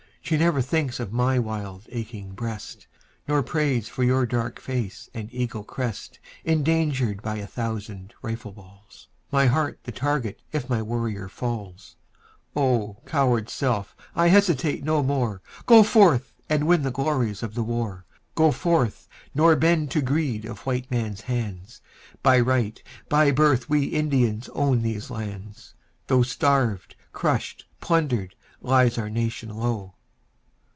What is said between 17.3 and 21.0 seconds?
of the war. Go forth, nor bend to greed of white